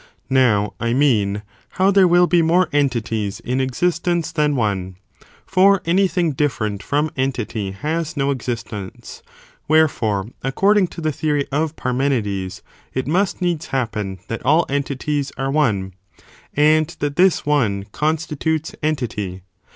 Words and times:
Now, 0.31 0.73
I 0.79 0.93
mean 0.95 1.43
how 1.77 1.91
there 1.91 2.07
will 2.07 2.23
leares 2.27 2.33
it 2.33 2.37
ume 2.37 2.45
be 2.47 2.53
more 2.53 2.69
entities 2.73 3.39
in 3.41 3.61
existence 3.61 4.31
than 4.31 4.55
one. 4.55 4.95
For 5.45 5.79
any 5.85 6.07
"*^ 6.07 6.11
thing 6.11 6.31
different 6.31 6.81
from 6.81 7.11
entity 7.15 7.69
has 7.69 8.17
no 8.17 8.31
existence. 8.31 9.21
Wherefore, 9.67 10.31
according 10.41 10.87
to 10.87 11.01
the 11.01 11.11
theory 11.11 11.45
of 11.51 11.75
Parmenides, 11.75 12.63
it 12.95 13.05
must 13.05 13.43
needs 13.43 13.67
happen 13.67 14.17
that 14.27 14.43
all 14.43 14.65
entities 14.69 15.31
are 15.37 15.51
one, 15.51 15.93
and 16.55 16.87
that 16.97 17.15
this 17.15 17.45
one 17.45 17.85
constitutes 17.91 18.73
entity. 18.81 19.43